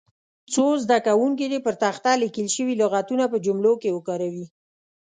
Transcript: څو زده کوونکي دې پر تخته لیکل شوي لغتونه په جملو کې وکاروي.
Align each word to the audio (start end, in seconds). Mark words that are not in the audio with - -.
څو 0.53 0.65
زده 0.83 0.97
کوونکي 1.07 1.45
دې 1.51 1.59
پر 1.65 1.73
تخته 1.83 2.11
لیکل 2.23 2.47
شوي 2.55 2.73
لغتونه 2.81 3.23
په 3.31 3.37
جملو 3.45 3.73
کې 3.81 3.89
وکاروي. 3.97 4.45